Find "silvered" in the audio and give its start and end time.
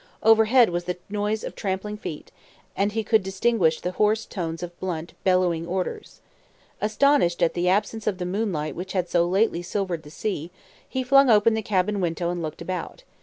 9.61-10.01